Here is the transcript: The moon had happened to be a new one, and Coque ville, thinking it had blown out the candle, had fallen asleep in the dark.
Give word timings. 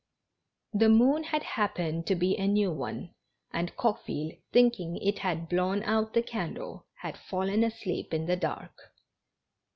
The 0.73 0.89
moon 0.89 1.25
had 1.25 1.43
happened 1.43 2.07
to 2.07 2.15
be 2.15 2.35
a 2.35 2.47
new 2.47 2.71
one, 2.71 3.11
and 3.53 3.77
Coque 3.77 4.03
ville, 4.07 4.31
thinking 4.51 4.97
it 4.97 5.19
had 5.19 5.47
blown 5.47 5.83
out 5.83 6.15
the 6.15 6.23
candle, 6.23 6.87
had 7.01 7.15
fallen 7.19 7.63
asleep 7.63 8.11
in 8.11 8.25
the 8.25 8.35
dark. 8.35 8.75